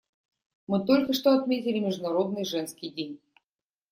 Мы 0.65 0.83
только 0.87 1.13
что 1.13 1.35
отметили 1.37 1.77
Международный 1.77 2.43
женский 2.43 2.89
день. 2.89 3.21